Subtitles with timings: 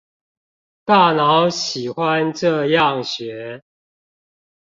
[0.83, 3.61] 大腦喜歡這樣學